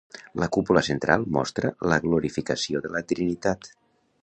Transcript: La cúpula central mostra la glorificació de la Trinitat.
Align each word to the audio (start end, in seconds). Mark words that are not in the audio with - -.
La 0.43 0.47
cúpula 0.55 0.81
central 0.87 1.25
mostra 1.35 1.71
la 1.93 1.99
glorificació 2.07 2.83
de 2.87 2.95
la 2.97 3.05
Trinitat. 3.13 3.73